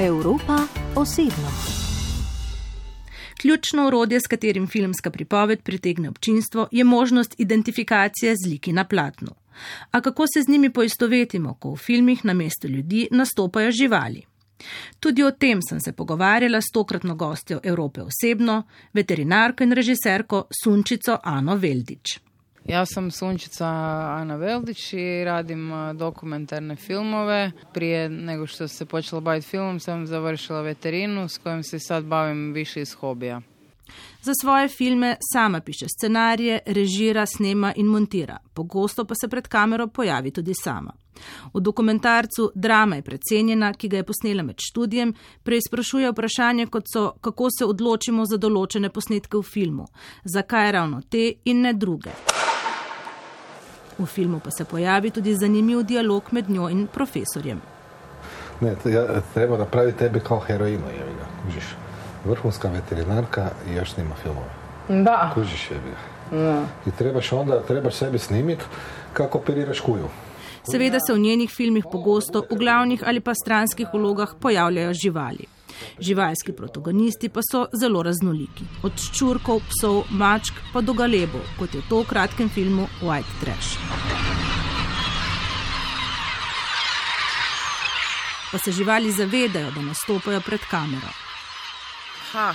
[0.00, 0.58] Evropa
[0.96, 1.48] osebno.
[3.40, 9.30] Ključno urodje, s katerim filmska pripoved pritegne občinstvo, je možnost identifikacije z liki na platnu.
[9.90, 14.22] A kako se z njimi poistovetimo, ko v filmih na mesto ljudi nastopajo živali?
[15.00, 18.62] Tudi o tem sem se pogovarjala s tokratno gostjo Evrope osebno,
[18.92, 22.27] veterinarko in režiserko Sunčico Ano Veldič.
[22.68, 27.52] Ja sam Sunčica Ana Veldić i radim dokumentarne filmove.
[27.74, 32.52] Prije nego što se počela baviti filmom sam završila veterinu s kojim se sad bavim
[32.52, 33.40] više iz hobija.
[34.22, 38.38] Za svoje filme sama piše scenarije, režira, snema in montira.
[38.54, 40.92] Pogosto pa se pred kamero pojavi tudi sama.
[41.54, 47.12] V dokumentarcu Drama je precenjena, ki ga je posnela med študijem, preizprašuje vprašanje, kot so,
[47.20, 49.86] kako se odločimo za določene posnetke v filmu,
[50.24, 52.10] zakaj ravno te in ne druge.
[53.98, 57.60] V filmu pa se pojavi tudi zanimiv dialog med njo in profesorjem.
[58.60, 61.64] Ne, ja, treba napraviti tebe kao heroino, je ga, kužiš.
[62.24, 65.02] Vrhunska veterinarka i još snima filmove.
[65.04, 65.30] Da.
[65.34, 66.62] Kužiš je ga.
[66.86, 68.64] I trebaš onda, trebaš sebi snimiti
[69.12, 70.08] kako operiraš kuju.
[70.70, 75.57] Seveda se v njenih filmih pogosto v glavnih ali pa stranskih vlogah pojavljajo živali.
[76.00, 81.82] Živalski protagonisti pa so zelo raznoliki, od ščurkov, psov, mačk pa do galebov, kot je
[81.88, 83.76] to v kratkem filmu White Trash.
[88.52, 91.12] Pa se živali zavedajo, da nastopajo pred kamero.
[92.32, 92.54] Ha,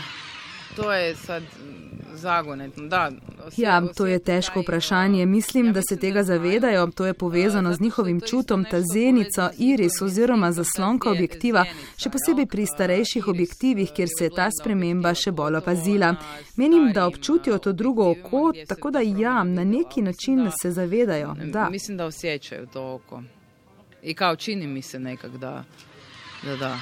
[0.75, 1.43] to je sad
[2.13, 2.87] zagonetno.
[2.87, 3.11] Da,
[3.57, 5.25] Ja, to je težko vprašanje.
[5.25, 6.87] Mislim, da se tega zavedajo.
[6.87, 11.65] To je povezano z njihovim čutom, ta zenico, iris oziroma zaslonka objektiva,
[11.97, 16.15] še posebej pri starejših objektivih, kjer se je ta sprememba še bolj opazila.
[16.55, 21.35] Menim, da občutijo to drugo oko, tako da ja, na neki način se zavedajo.
[21.43, 21.69] Da.
[21.69, 23.23] Mislim da osjećaju to oko.
[24.03, 25.63] I kao čini mi se nekak da,
[26.43, 26.77] da, da.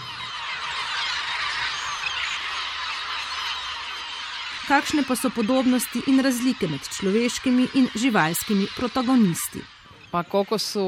[4.71, 9.59] Kakšne pa so podobnosti in razlike med človeškimi in živalskimi protagonisti?
[10.11, 10.83] Pa koliko su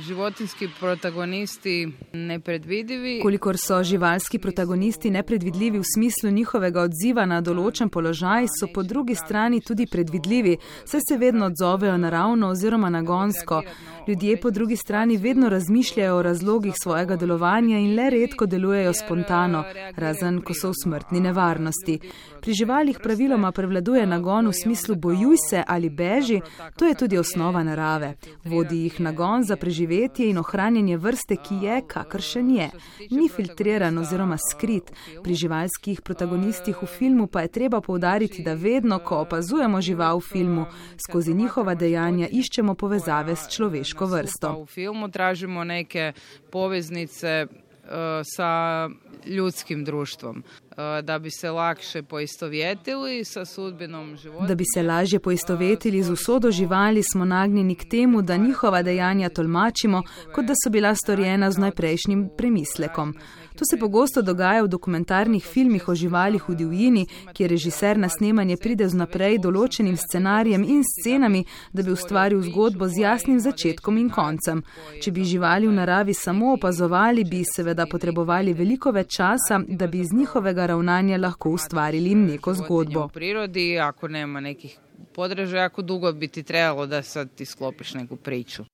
[0.00, 3.20] životinski protagonisti nepredvidivi.
[3.22, 9.14] Kolikor so živalski protagonisti nepredvidljivi v smislu njihovega odziva na določen položaj, so po drugi
[9.14, 13.62] strani tudi predvidljivi, saj se vedno odzovejo naravno oziroma nagonsko.
[14.08, 19.64] Ljudje po drugi strani vedno razmišljajo o razlogih svojega delovanja in le redko delujejo spontano,
[19.96, 21.98] razen ko so v smrtni nevarnosti.
[22.40, 26.40] Pri živalih praviloma prevladuje nagon v smislu bojuj se ali beži,
[26.78, 28.14] to je tudi osnova narave.
[28.44, 29.87] Vodi jih nagon za preživetje
[30.18, 32.70] in ohranjanje vrste, ki je, kakršen je.
[33.10, 34.92] Ni filtriran oziroma skrit.
[35.24, 40.28] Pri živalskih protagonistih v filmu pa je treba povdariti, da vedno, ko opazujemo žival v
[40.28, 40.66] filmu,
[41.08, 44.54] skozi njihova dejanja iščemo povezave s človeško vrsto.
[44.62, 46.12] U filmu tražimo neke
[46.50, 47.90] poveznice uh,
[48.24, 48.88] sa
[49.26, 50.67] ljudskim društvom uh,
[51.02, 54.46] da bi se lakše poistovjetili sa sudbinom života.
[54.46, 59.28] Da bi se lažje poistovetili z usodo živali, smo nagnjeni k temu, da njihova dejanja
[59.28, 60.02] tolmačimo,
[60.34, 63.14] kot da so bila storjena z najprejšnjim premislekom.
[63.58, 68.56] To se pogosto dogaja v dokumentarnih filmih o živalih v divjini, kjer režiser na snemanje
[68.56, 74.12] pride z naprej določenim scenarijem in scenami, da bi ustvaril zgodbo z jasnim začetkom in
[74.14, 74.62] koncem.
[75.02, 80.04] Če bi živali v naravi samo opazovali, bi seveda potrebovali veliko več časa, da bi
[80.06, 83.04] iz njihovega ravnanja lahko ustvarili neko zgodbo.
[83.04, 84.78] U prirodi, ako nema nekih
[85.14, 88.64] podražaja, jako dugo bi ti trebalo da sad ti sklopiš neku priču.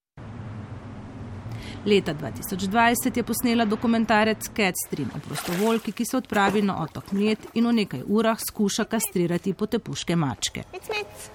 [1.87, 7.67] Leta 2020 je posnela dokumentarec Catstream o prostovoljki, ki se odpravi na otok Mljet in
[7.67, 10.63] v nekaj urah skuša kastrirati potepuške mačke.
[10.73, 11.29] Mic, mic.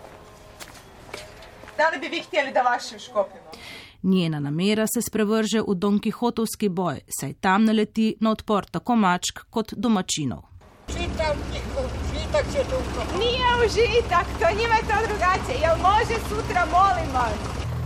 [1.78, 3.52] Da li bi vi htjeli da vašim škopimo?
[4.03, 9.46] Njena namera se sprevrže v Don Kihotovski boj, saj tam naleti na odpor tako mačk
[9.50, 10.49] kot domačinov.
[12.30, 12.76] Užitak će tu.
[13.20, 15.56] Nije užitak, to njima je to drugačije.
[15.62, 17.34] Jel može sutra, molim vas?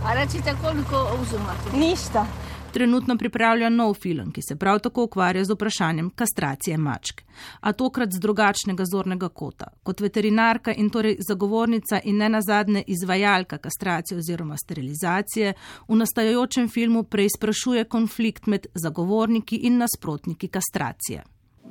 [0.06, 1.76] A recite koliko uzimate?
[1.76, 2.26] Ništa.
[2.72, 7.22] Trenutno pripravlja nov film, ki se prav tako ukvarja z vprašanjem kastracije mačk.
[7.60, 9.66] A tokrat z drugačnega zornega kota.
[9.82, 15.52] Kot veterinarka in torej zagovornica in ne nazadnje izvajalka kastracije oziroma sterilizacije,
[15.88, 21.22] v nastajajočem filmu preizprašuje konflikt med zagovorniki in nasprotniki kastracije.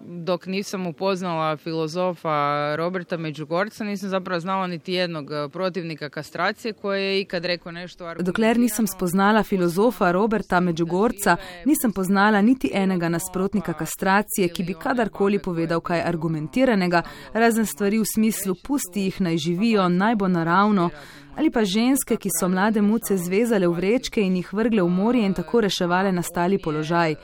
[0.05, 7.03] Dok nisam upoznala filozofa Roberta Međugorca, nisam zapravo znala niti jednog eh, protivnika kastracije koji
[7.03, 13.73] je ikad rekao nešto Dokler nisem spoznala filozofa Roberta Međugorca, nisem poznala niti enega nasprotnika
[13.73, 17.01] kastracije, ki bi kadarkoli povedal kaj argumentiranega,
[17.33, 20.89] razen stvari v smislu pusti jih naj živijo, naj bo naravno,
[21.35, 25.25] ali pa ženske, ki so mlade muce zvezale v vrečke in jih vrgle v morje
[25.25, 27.15] in tako reševale nastali položaj.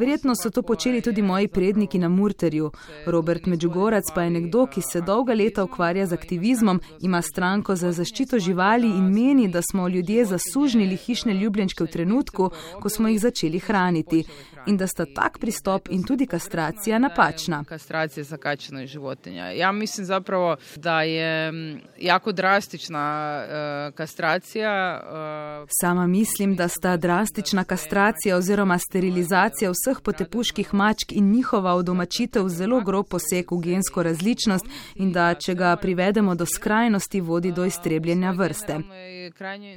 [0.00, 2.70] Verjetno so to počeli tudi moji predniki na Murterju.
[3.06, 7.92] Robert Medžugorac pa je nekdo, ki se dolga leta ukvarja z aktivizmom, ima stranko za
[7.92, 12.50] zaščito živali in meni, da smo ljudje zasužnili hišne ljubljenčke v trenutku,
[12.80, 14.24] ko smo jih začeli hraniti.
[14.66, 17.64] In da sta tak pristop in tudi kastracija napačna.
[17.64, 19.50] Kastracija zakačena životinja.
[19.50, 21.52] Ja mislim zapravo da je
[21.98, 25.00] jako drastična uh, kastracija.
[25.62, 25.68] Uh...
[25.80, 32.80] Sama mislim, da sta drastična kastracija oziroma sterilizacija vseh potepuških mačk in njihova odomačitev zelo
[32.80, 38.30] grob poseg v gensko različnost in da, če ga privedemo do skrajnosti, vodi do iztrebljenja
[38.30, 38.78] vrste.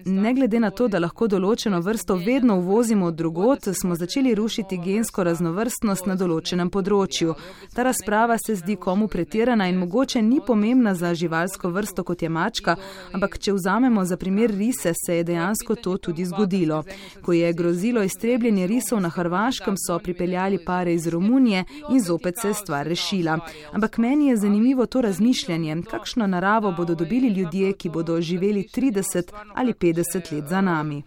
[0.06, 4.78] Ne glede na to, da lahko določeno vrsto vedno uvozimo od drugot, smo začeli rušiti
[4.78, 7.36] gensko raznovrstnost na določenem področju.
[7.74, 12.30] Ta razprava se zdi komu pretirana in mogoče ni pomembna za živalsko vrsto kot je
[12.30, 12.76] mačka,
[13.14, 16.84] ampak če vzamemo za primer rise, se je dejansko to tudi zgodilo.
[17.22, 22.48] Ko je grozilo iztrebljenje risov na Hrvaškem, so pripeljali pare iz Romunije in zopet se
[22.48, 23.40] je stvar rešila.
[23.72, 29.32] Ampak meni je zanimivo to razmišljanje, kakšno naravo bodo dobili ljudje, ki bodo živeli 30
[29.56, 31.04] ali 50 let za nami.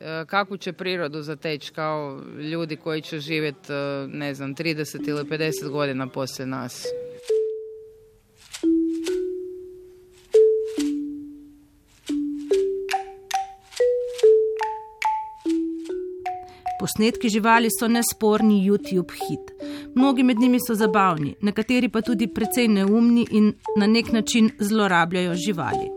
[0.00, 2.20] E, kakvu će prirodu zateći kao
[2.52, 6.86] ljudi koji će živjeti, e, ne znam, 30 ili 50 godina poslije nas?
[16.86, 19.50] Posnetki živali so nesporni YouTube hit.
[19.94, 25.34] Mnogi med njimi so zabavni, nekateri pa tudi precej neumni in na nek način zlorabljajo
[25.34, 25.90] živali.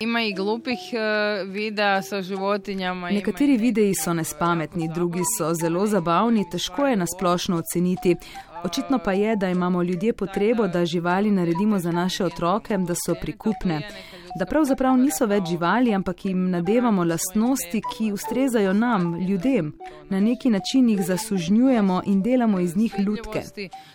[0.00, 3.10] Ima i glupih uh, videa sa životinjama.
[3.10, 8.16] Nekateri videi so nespametni, drugi so zelo zabavni, težko je nasplošno oceniti.
[8.64, 13.14] Očitno pa je, da imamo ljudje potrebo, da živali naredimo za naše otroke, da so
[13.20, 13.88] prikupne.
[14.34, 19.72] Da pravzaprav niso več živali, ampak jim nadevamo lastnosti, ki ustrezajo nam, ljudem.
[20.10, 23.42] Na neki način jih zasužnjujemo in delamo iz njih ljudke.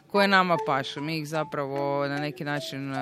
[0.08, 2.98] Koje nama pašu, mi jih zapravo na neki način uh,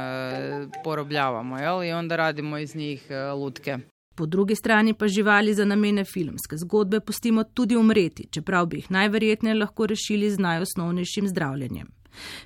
[0.83, 1.83] porobljavamo jel?
[1.83, 3.77] in onda radimo iz njih uh, lutke.
[4.15, 8.91] Po drugi strani pa živali za namene filmske zgodbe pustimo tudi umreti, čeprav bi jih
[8.91, 11.96] najverjetneje lahko rešili z najosnovnejšim zdravljenjem.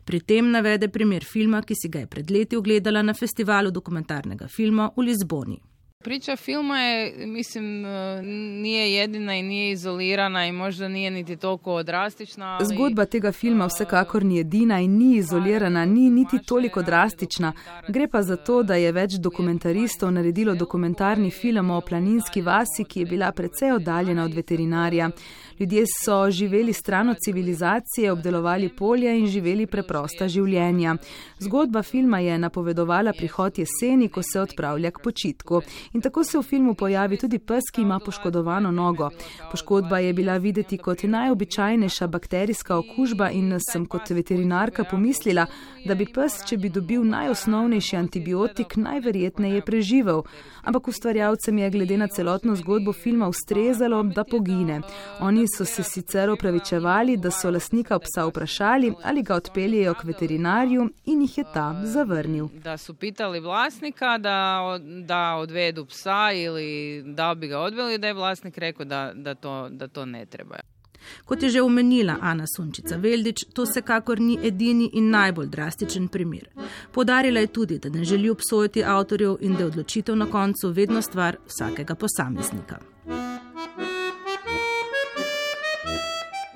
[0.04, 4.48] Pri tem navede primer filma, ki si ga je pred leti ogledala na festivalu dokumentarnega
[4.48, 5.60] filma v Lizboni.
[6.04, 8.22] Priča filma je, mislim, e,
[8.62, 12.46] nije jedina i nije izolirana i možda nije niti toliko drastična.
[12.46, 12.66] Ali...
[12.66, 17.54] Zgodba tega filma vsekakor ni edina in ni izolirana, ni niti toliko drastična.
[17.88, 23.00] Gre pa za to, da je več dokumentaristov naredilo dokumentarni film o planinski vasi, ki
[23.00, 25.10] je bila precej oddaljena od veterinarja.
[25.62, 30.96] Ljudje so živeli stran od civilizacije, obdelovali polje in živeli preprosta življenja.
[31.40, 35.62] Zgodba filma je napovedovala prihod jeseni, ko se odpravlja k počitku.
[35.94, 39.10] In tako se v filmu pojavi tudi pes, ki ima poškodovano nogo.
[39.52, 45.46] Poškodba je bila videti kot najobičajnejša bakterijska okužba in sem kot veterinarka pomislila,
[45.86, 50.24] da bi pes, če bi dobil najosnovnejši antibiotik, najverjetneje preživel.
[50.64, 54.82] Ampak ustvarjalcem je glede na celotno zgodbo filma ustrezalo, da pogine.
[55.20, 60.90] Oni so se sicer opravičevali, da so lasnika psa vprašali, ali ga odpeljejo k veterinarju
[61.06, 62.48] in jih je ta zavrnil.
[62.64, 68.14] Da so pitali vlasnika, da, da odvedu psa ili da bi ga odveli, da je
[68.14, 70.56] vlasnik rekel, da, da, to, da to ne treba.
[71.26, 76.50] Kot je že omenila Ana Sunčica Veldič, to vsekakor ni edini in najbolj drastičen primer.
[76.92, 81.02] Podarila je tudi, da ne želi obsojati avtorjev in da je odločitev na koncu vedno
[81.02, 82.78] stvar vsakega posameznika.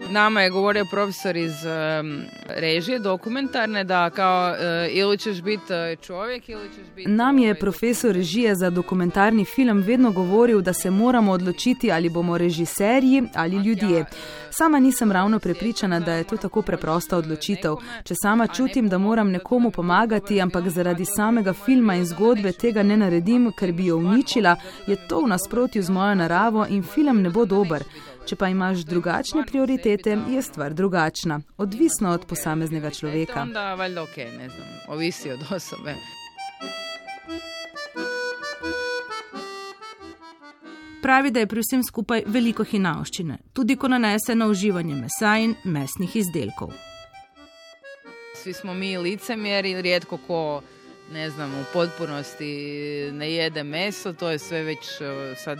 [0.09, 4.57] Nama je govorio profesor iz um, režije dokumentarne da kao uh,
[4.89, 7.09] ili ćeš biti čovjek ili ćeš biti...
[7.09, 12.38] Nam je profesor režije za dokumentarni film vedno govoril, da se moramo odločiti ali bomo
[12.38, 14.05] režiserji ali ljudje.
[14.50, 17.75] Sama nisem ravno prepričana, da je to tako preprosta odločitev.
[18.03, 22.97] Če sama čutim, da moram nekomu pomagati, ampak zaradi samega filma in zgodbe tega ne
[22.97, 24.55] naredim, ker bi jo uničila,
[24.88, 27.83] je to v nasprotju z mojo naravo in film ne bo dober.
[28.25, 33.46] Če pa imaš drugačne prioritete, je stvar drugačna, odvisno od posameznega človeka.
[34.88, 35.94] Ovisi od osobe.
[41.01, 45.53] Pravi, da je pri vsem skupaj veliko hinavščine, tudi ko nanese na uživanje mesa in
[45.63, 46.74] mesnih izdelkov.
[48.41, 50.39] Svi smo mi licemjeri, rijetko ko
[51.12, 52.45] ne znam, u potpunosti
[53.13, 54.79] ne jede meso, to je sve već
[55.43, 55.57] sad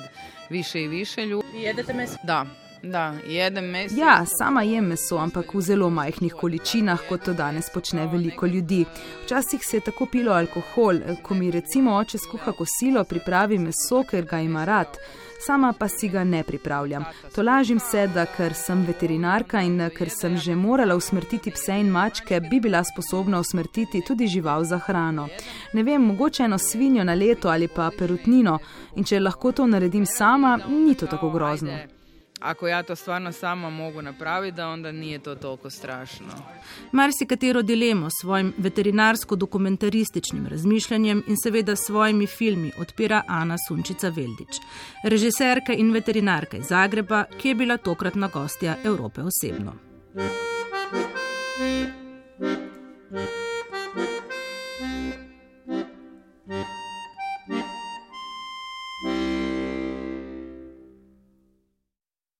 [0.50, 1.48] više i više ljudi.
[1.54, 2.16] Jedete meso?
[2.24, 2.46] Da,
[2.92, 3.96] Da, jedem meso.
[3.98, 8.86] Ja, sama jem meso, ampak v zelo majhnih količinah, kot to danes počne veliko ljudi.
[9.24, 14.26] Včasih se je tako pilo alkohol, ko mi recimo oče skuha kosilo, pripravi meso, ker
[14.26, 15.00] ga ima rad.
[15.46, 17.04] Sama pa si ga ne pripravljam.
[17.36, 22.40] Tolažim se, da ker sem veterinarka in ker sem že morala usmrtiti pse in mačke,
[22.40, 25.28] bi bila sposobna usmrtiti tudi žival za hrano.
[25.74, 28.60] Ne vem, mogoče eno svinjo na leto ali pa perutnino
[28.96, 31.95] in če lahko to naredim sama, ni to tako grozno
[32.46, 36.28] ako ja to stvarno sama mogu napraviti, da onda nije to toliko strašno.
[36.92, 44.56] Marsikatero dilemo s svojim veterinarsko-dokumentarističnim razmišljanjem in seveda svojimi filmi odpira Ana Sunčica Veldič,
[45.04, 49.74] režiserka in veterinarka iz Zagreba, ki je bila tokratna gostja Evrope osebno.
[53.12, 53.45] thank you